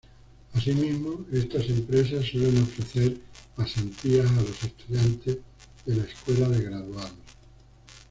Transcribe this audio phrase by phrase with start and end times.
[0.55, 3.19] Asimismo, estas empresas suelen ofrecer
[3.55, 5.37] pasantías a los estudiantes
[5.85, 7.13] de la escuela de graduados.